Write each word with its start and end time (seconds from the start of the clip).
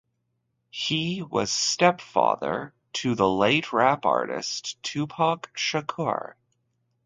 He 0.71 1.21
was 1.21 1.51
stepfather 1.51 2.73
to 2.93 3.13
the 3.13 3.29
late 3.29 3.71
rap 3.71 4.03
artist 4.03 4.81
Tupac 4.81 5.51
Shakur. 5.55 6.33